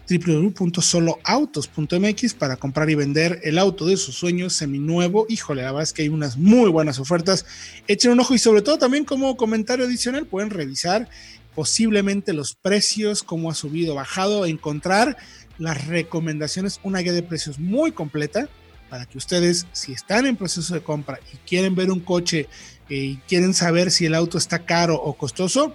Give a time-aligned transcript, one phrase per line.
[0.09, 5.27] www.soloautos.mx para comprar y vender el auto de sus sueños seminuevo.
[5.29, 7.47] Híjole, la verdad es que hay unas muy buenas ofertas.
[7.89, 11.09] Echen un ojo y sobre todo también como comentario adicional pueden revisar
[11.55, 15.17] posiblemente los precios, cómo ha subido, bajado, encontrar
[15.59, 18.49] las recomendaciones, una guía de precios muy completa
[18.89, 22.49] para que ustedes, si están en proceso de compra y quieren ver un coche
[22.91, 25.75] eh, y quieren saber si el auto está caro o costoso,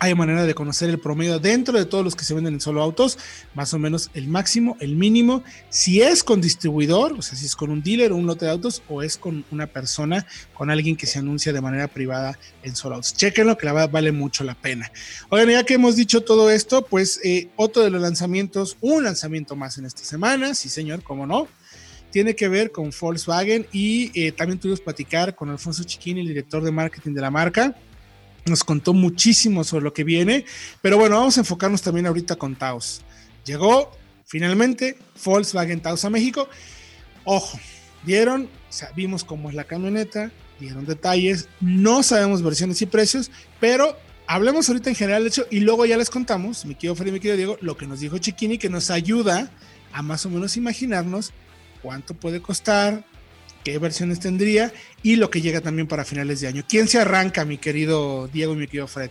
[0.00, 2.82] hay manera de conocer el promedio dentro de todos los que se venden en solo
[2.82, 3.18] autos,
[3.54, 7.56] más o menos el máximo, el mínimo, si es con distribuidor, o sea, si es
[7.56, 10.96] con un dealer o un lote de autos, o es con una persona, con alguien
[10.96, 13.14] que se anuncia de manera privada en solo autos.
[13.14, 14.90] Chequenlo, que la verdad vale mucho la pena.
[15.28, 19.56] Oigan, ya que hemos dicho todo esto, pues eh, otro de los lanzamientos, un lanzamiento
[19.56, 21.48] más en esta semana, sí señor, cómo no,
[22.10, 26.62] tiene que ver con Volkswagen y eh, también tuvimos platicar con Alfonso Chiquini, el director
[26.62, 27.74] de marketing de la marca
[28.44, 30.44] nos contó muchísimo sobre lo que viene,
[30.82, 33.02] pero bueno, vamos a enfocarnos también ahorita con Taos.
[33.44, 33.90] Llegó
[34.26, 36.48] finalmente Volkswagen Taos a México.
[37.24, 37.58] Ojo,
[38.04, 43.96] vieron, o vimos cómo es la camioneta, dieron detalles, no sabemos versiones y precios, pero
[44.26, 47.20] hablemos ahorita en general de hecho y luego ya les contamos, mi querido Freddy, mi
[47.20, 49.50] querido Diego, lo que nos dijo Chiquini, que nos ayuda
[49.92, 51.32] a más o menos imaginarnos
[51.82, 53.04] cuánto puede costar,
[53.64, 56.62] qué versiones tendría y lo que llega también para finales de año.
[56.68, 59.10] ¿Quién se arranca, mi querido Diego y mi querido Fred?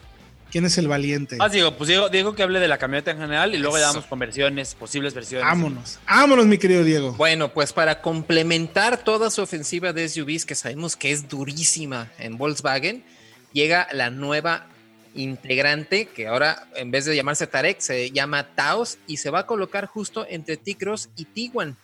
[0.51, 1.37] ¿Quién es el valiente?
[1.39, 4.05] Ah, Diego, pues Diego, que hable de la camioneta en general y luego ya damos
[4.05, 5.47] con versiones, posibles versiones.
[5.47, 7.13] Vámonos, vámonos, mi querido Diego.
[7.13, 12.37] Bueno, pues para complementar toda su ofensiva de SUVs, que sabemos que es durísima en
[12.37, 13.03] Volkswagen,
[13.51, 14.67] llega la nueva
[15.15, 19.45] integrante que ahora en vez de llamarse Tarek se llama Taos y se va a
[19.47, 21.77] colocar justo entre T-Cross y Tiguan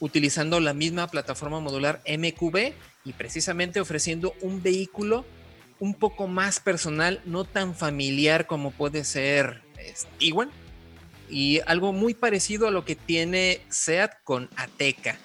[0.00, 2.72] utilizando la misma plataforma modular MQB
[3.04, 5.24] y precisamente ofreciendo un vehículo
[5.80, 9.62] un poco más personal, no tan familiar como puede ser
[10.18, 10.50] Tiguan
[11.28, 15.18] y algo muy parecido a lo que tiene SEAT con Ateca.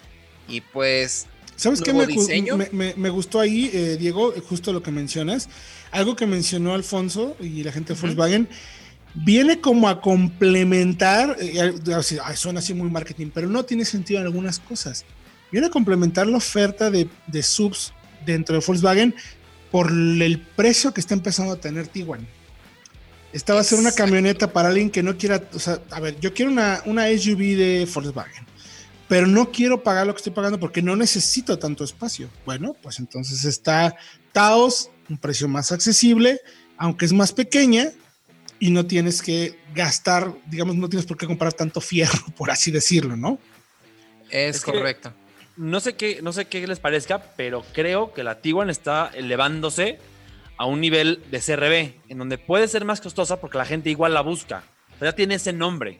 [0.47, 4.33] Y pues ¿Sabes qué me, me, gustó ahí, eh, Diego?
[4.47, 5.49] Justo lo que mencionas.
[5.91, 8.47] Algo que mencionó Alfonso y la gente de Volkswagen
[9.23, 11.73] viene como a complementar, eh,
[12.35, 15.05] suena así muy marketing, pero no tiene sentido en algunas cosas.
[15.51, 17.09] Viene a complementar la oferta de,
[17.41, 17.93] subs
[18.25, 19.15] dentro de Volkswagen
[19.71, 22.25] por el precio que está empezando a tener Tiguan.
[23.33, 26.19] Esta va a ser una camioneta para alguien que no quiera, o sea, a ver,
[26.19, 28.45] yo quiero una, una SUV de Volkswagen,
[29.07, 32.29] pero no quiero pagar lo que estoy pagando porque no necesito tanto espacio.
[32.45, 33.95] Bueno, pues entonces está
[34.31, 36.39] Taos, un precio más accesible,
[36.77, 37.91] aunque es más pequeña,
[38.59, 42.71] y no tienes que gastar, digamos, no tienes por qué comprar tanto fierro, por así
[42.71, 43.39] decirlo, ¿no?
[44.29, 45.13] Es, correcto.
[45.57, 49.99] No sé, qué, no sé qué les parezca, pero creo que la Tiguan está elevándose
[50.57, 54.13] a un nivel de CRB, en donde puede ser más costosa porque la gente igual
[54.13, 54.63] la busca.
[54.99, 55.97] Pero ya tiene ese nombre.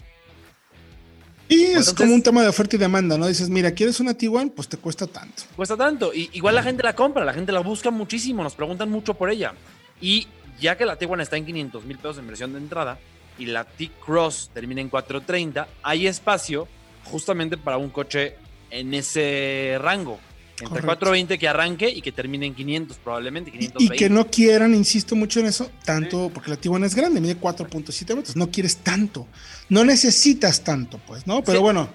[1.50, 3.28] Y es como un tema de oferta y demanda, ¿no?
[3.28, 4.52] Dices, mira, ¿quieres una Tiguan?
[4.52, 5.44] Pues te cuesta tanto.
[5.56, 6.14] Cuesta tanto.
[6.14, 9.32] Y igual la gente la compra, la gente la busca muchísimo, nos preguntan mucho por
[9.32, 9.54] ella.
[10.00, 10.28] Y
[10.60, 12.98] ya que la Tiguan está en 500 mil pesos en versión de entrada
[13.38, 16.68] y la T-Cross termina en 430, hay espacio
[17.06, 18.36] justamente para un coche
[18.70, 20.20] en ese rango.
[20.62, 23.52] Entre 420 que arranque y que termine en 500 probablemente.
[23.54, 27.40] Y, que no quieran, insisto mucho en eso, tanto, porque la Tiguan es grande, mide
[27.40, 29.26] 4.7 metros, no quieres tanto,
[29.70, 31.42] no necesitas tanto, pues, ¿no?
[31.46, 31.90] Pero bueno,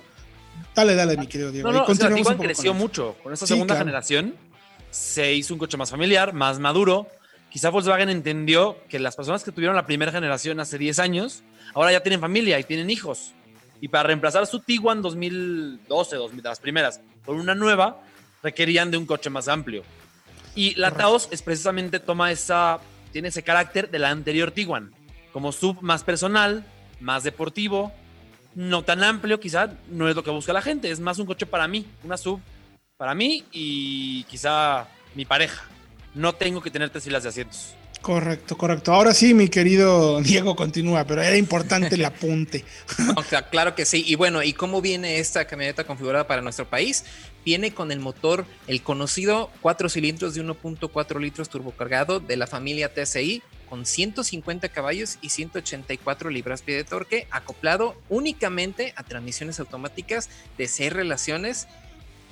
[0.75, 1.71] dale, dale, mi querido Diego.
[1.71, 4.35] No, no, la Tiguan creció mucho con esta segunda generación,
[4.91, 7.07] se hizo un coche más familiar, más maduro,
[7.55, 11.93] quizá Volkswagen entendió que las personas que tuvieron la primera generación hace 10 años, ahora
[11.93, 13.33] ya tienen familia y tienen hijos.
[13.81, 18.03] Y para reemplazar su Tiguan 2012, 2000, las primeras, por una nueva,
[18.43, 19.85] requerían de un coche más amplio.
[20.57, 22.81] Y la Taos es precisamente toma esa,
[23.13, 24.93] tiene ese carácter de la anterior Tiguan,
[25.33, 26.67] como sub más personal,
[26.99, 27.93] más deportivo,
[28.57, 31.47] no tan amplio, quizá no es lo que busca la gente, es más un coche
[31.47, 32.41] para mí, una sub
[32.97, 35.69] para mí y quizá mi pareja
[36.15, 37.75] no tengo que tener tres filas de asientos.
[38.05, 38.93] Correcto, correcto.
[38.93, 42.63] Ahora sí, mi querido Diego continúa, pero era importante el apunte.
[43.51, 44.05] claro que sí.
[44.07, 47.07] Y bueno, ¿y cómo viene esta camioneta configurada para nuestro país?
[47.47, 52.93] Viene con el motor, el conocido 4 cilindros de 1.4 litros turbocargado de la familia
[52.93, 60.29] TSI, con 150 caballos y 184 libras-pie de torque, acoplado únicamente a transmisiones automáticas
[60.59, 61.69] de 6 relaciones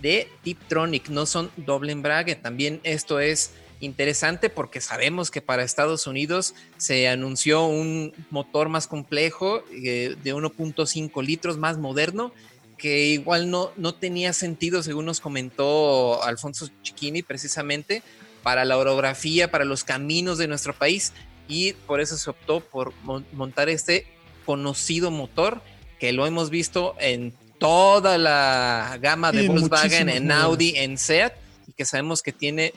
[0.03, 2.35] de Tiptronic, no son doble embrague.
[2.35, 3.53] También esto es
[3.83, 10.35] interesante porque sabemos que para Estados Unidos se anunció un motor más complejo eh, de
[10.35, 12.33] 1.5 litros, más moderno,
[12.79, 18.03] que igual no, no tenía sentido, según nos comentó Alfonso Chiquini, precisamente
[18.43, 21.13] para la orografía, para los caminos de nuestro país,
[21.49, 22.93] y por eso se optó por
[23.33, 24.07] montar este
[24.47, 25.61] conocido motor
[25.99, 31.35] que lo hemos visto en toda la gama de Volkswagen, en Audi, en Seat,
[31.69, 32.75] y que sabemos que tiene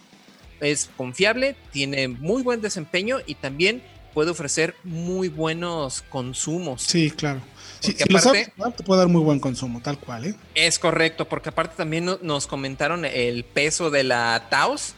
[0.60, 3.82] es confiable, tiene muy buen desempeño y también
[4.14, 6.84] puede ofrecer muy buenos consumos.
[6.84, 7.42] Sí, claro.
[7.80, 10.36] Sí, si aparte, te puede dar muy buen consumo, tal cual, ¿eh?
[10.56, 14.96] Es correcto, porque aparte también nos comentaron el peso de la Taos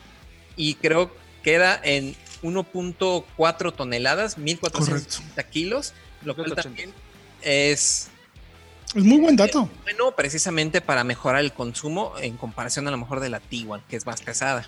[0.55, 5.93] y creo que queda en 1.4 toneladas, 1400 kilos,
[6.23, 6.93] lo cual también
[7.41, 8.09] es
[8.95, 9.69] es muy buen dato.
[9.83, 13.97] Bueno, precisamente para mejorar el consumo en comparación a lo mejor de la Tiguan, que
[13.97, 14.65] es más pesada.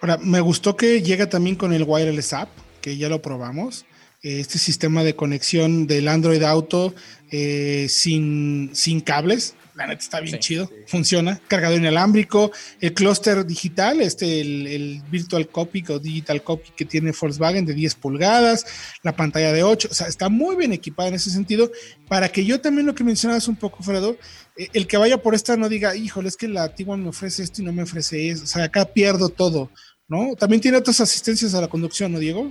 [0.00, 2.48] Ahora, me gustó que llega también con el Wireless App,
[2.80, 3.84] que ya lo probamos.
[4.22, 6.94] Este sistema de conexión del Android Auto
[7.30, 9.54] eh, sin, sin cables.
[9.78, 11.40] La neta está bien chido, funciona.
[11.46, 12.50] Cargador inalámbrico,
[12.80, 17.94] el clúster digital, este, el, Virtual Copy o Digital Copy que tiene Volkswagen de 10
[17.94, 18.66] pulgadas,
[19.04, 21.70] la pantalla de 8, o sea, está muy bien equipada en ese sentido.
[22.08, 24.16] Para que yo también lo que mencionabas un poco, Fredo,
[24.56, 27.44] eh, el que vaya por esta no diga, híjole, es que la Tiguan me ofrece
[27.44, 29.70] esto y no me ofrece eso, o sea, acá pierdo todo.
[30.08, 30.34] ¿no?
[30.34, 32.50] También tiene otras asistencias a la conducción, ¿no, Diego?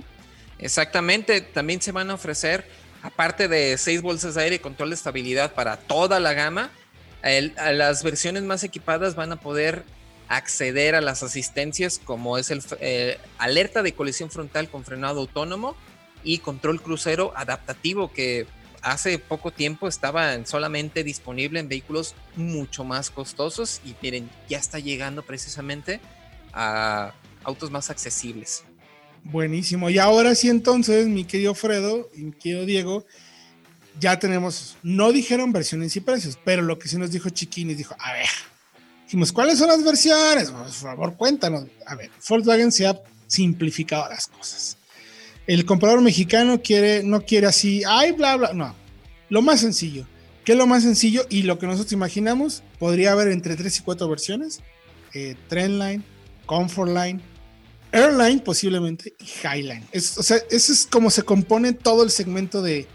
[0.58, 2.68] Exactamente, también se van a ofrecer,
[3.02, 6.70] aparte de seis bolsas de aire y control de estabilidad para toda la gama,
[7.22, 9.84] a las versiones más equipadas van a poder
[10.28, 15.74] acceder a las asistencias como es el eh, alerta de colisión frontal con frenado autónomo
[16.22, 18.46] y control crucero adaptativo que
[18.82, 24.78] hace poco tiempo estaba solamente disponible en vehículos mucho más costosos y miren, ya está
[24.78, 26.00] llegando precisamente
[26.52, 27.14] a
[27.44, 28.64] autos más accesibles.
[29.24, 29.90] Buenísimo.
[29.90, 33.06] Y ahora sí entonces, mi querido Fredo y mi querido Diego,
[34.00, 37.94] ya tenemos, no dijeron versiones y precios, pero lo que sí nos dijo Chiquini, dijo,
[37.98, 38.28] a ver,
[39.04, 40.50] dijimos, ¿cuáles son las versiones?
[40.50, 41.64] Por favor, cuéntanos.
[41.86, 44.76] A ver, Volkswagen se ha simplificado las cosas.
[45.46, 48.74] El comprador mexicano quiere, no quiere así, ay, bla, bla, no.
[49.30, 50.06] Lo más sencillo.
[50.44, 51.26] ¿Qué es lo más sencillo?
[51.28, 54.60] Y lo que nosotros imaginamos, podría haber entre 3 y 4 versiones.
[55.14, 56.02] Eh, Trendline,
[56.46, 57.20] Comfortline,
[57.92, 59.84] Airline posiblemente y Highline.
[59.94, 62.86] o sea, eso es como se compone todo el segmento de,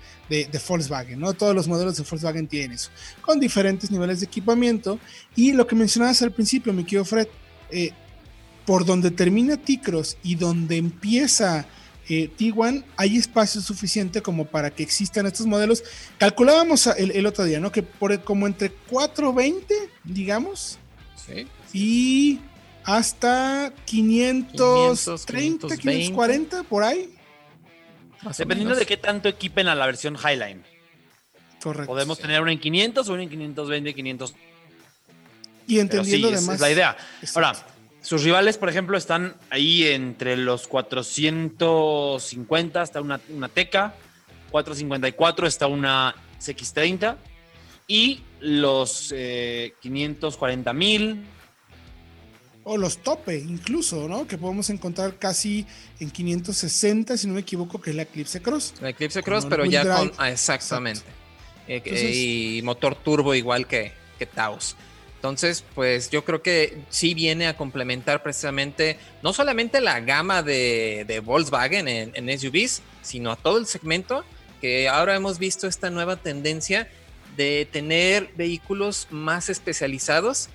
[0.67, 1.33] Volkswagen, ¿no?
[1.33, 2.89] Todos los modelos de Volkswagen tienen eso,
[3.21, 4.99] con diferentes niveles de equipamiento.
[5.35, 7.27] Y lo que mencionabas al principio, mi querido Fred,
[7.71, 7.91] eh,
[8.65, 11.65] por donde termina T-Cross y donde empieza
[12.09, 15.83] eh, T1, hay espacio suficiente como para que existan estos modelos.
[16.17, 17.71] Calculábamos el, otro día, ¿no?
[17.71, 19.73] Que por como entre 420,
[20.03, 20.77] digamos.
[21.15, 21.47] Sí.
[21.73, 22.39] Y
[22.85, 27.13] hasta 530, 540 por ahí.
[28.37, 30.63] Dependiendo de qué tanto equipen a la versión Highline.
[31.61, 31.87] Correcto.
[31.87, 34.35] Podemos tener una en 500 o una en 520, 500.
[35.67, 36.55] Y entendiendo además.
[36.55, 36.97] es la idea.
[37.35, 37.53] Ahora,
[38.01, 43.93] sus rivales, por ejemplo, están ahí entre los 450 hasta una, una Teca,
[44.51, 47.15] 454 está una CX30
[47.87, 51.23] y los eh, 540 mil
[52.63, 54.27] o los tope incluso, ¿no?
[54.27, 55.65] Que podemos encontrar casi
[55.99, 58.75] en 560, si no me equivoco, que es la Eclipse Cross.
[58.81, 60.11] La Eclipse Cross, pero ya con...
[60.17, 61.03] Ah, exactamente.
[61.67, 64.75] Eh, y motor turbo igual que, que Taos.
[65.15, 71.21] Entonces, pues yo creo que sí viene a complementar precisamente no solamente la gama de,
[71.23, 74.25] Volkswagen en, en, SUVs, sino a todo el segmento,
[74.59, 76.89] que ahora hemos visto esta nueva tendencia
[77.37, 80.49] de tener vehículos más especializados,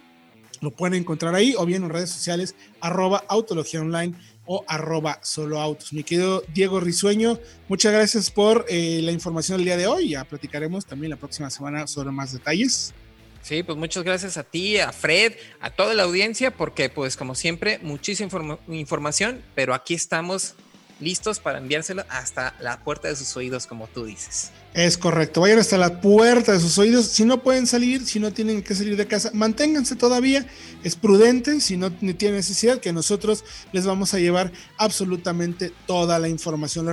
[0.63, 4.15] Lo pueden encontrar ahí o bien en redes sociales, arroba Autología Online
[4.47, 5.93] o arroba solo autos.
[5.93, 7.39] Mi querido Diego Risueño,
[7.69, 10.11] muchas gracias por eh, la información del día de hoy.
[10.11, 12.95] Ya platicaremos también la próxima semana sobre más detalles.
[13.43, 17.35] Sí, pues muchas gracias a ti, a Fred, a toda la audiencia, porque pues como
[17.35, 18.31] siempre, muchísima
[18.69, 20.55] información, pero aquí estamos
[21.03, 24.51] listos para enviársela hasta la puerta de sus oídos, como tú dices.
[24.75, 27.07] Es correcto, vayan hasta la puerta de sus oídos.
[27.07, 30.47] Si no pueden salir, si no tienen que salir de casa, manténganse todavía.
[30.83, 36.29] Es prudente, si no tienen necesidad, que nosotros les vamos a llevar absolutamente toda la
[36.29, 36.87] información.